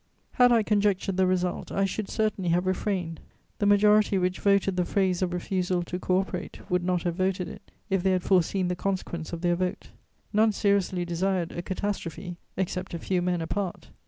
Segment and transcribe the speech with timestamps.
[0.31, 3.19] Had I conjectured the result, I should certainly have refrained;
[3.59, 7.47] the majority which voted the phrase of refusal to co operate would not have voted
[7.47, 9.89] it, if they had foreseen the consequence of their vote.
[10.33, 13.89] None seriously desired a catastrophe, except a few men apart.